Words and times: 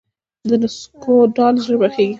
د 0.47 0.49
نسکو 0.61 1.15
دال 1.35 1.55
ژر 1.65 1.75
پخیږي. 1.81 2.09